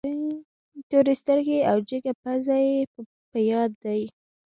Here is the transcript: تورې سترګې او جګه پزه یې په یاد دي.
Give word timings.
تورې 0.89 1.13
سترګې 1.21 1.59
او 1.69 1.77
جګه 1.89 2.13
پزه 2.21 2.57
یې 2.67 2.77
په 3.31 3.39
یاد 3.51 3.71
دي. 3.83 4.01